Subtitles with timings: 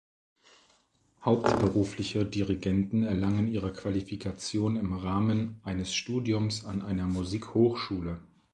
[1.23, 8.19] Hauptberufliche Dirigenten erlangen ihre Qualifikation im Rahmen eines Studiums an einer Musikhochschule.